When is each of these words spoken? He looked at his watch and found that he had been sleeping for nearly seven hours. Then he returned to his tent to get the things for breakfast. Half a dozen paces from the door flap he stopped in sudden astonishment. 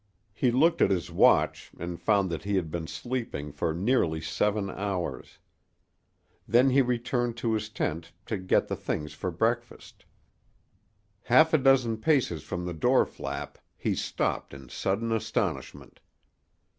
He 0.33 0.49
looked 0.49 0.81
at 0.81 0.89
his 0.89 1.11
watch 1.11 1.69
and 1.77 2.01
found 2.01 2.31
that 2.31 2.43
he 2.43 2.55
had 2.55 2.71
been 2.71 2.87
sleeping 2.87 3.51
for 3.51 3.71
nearly 3.71 4.19
seven 4.19 4.67
hours. 4.71 5.37
Then 6.47 6.71
he 6.71 6.81
returned 6.81 7.37
to 7.37 7.53
his 7.53 7.69
tent 7.69 8.11
to 8.25 8.39
get 8.39 8.67
the 8.67 8.75
things 8.75 9.13
for 9.13 9.29
breakfast. 9.29 10.05
Half 11.25 11.53
a 11.53 11.59
dozen 11.59 11.97
paces 11.97 12.41
from 12.41 12.65
the 12.65 12.73
door 12.73 13.05
flap 13.05 13.59
he 13.77 13.93
stopped 13.93 14.55
in 14.55 14.69
sudden 14.69 15.11
astonishment. 15.11 15.99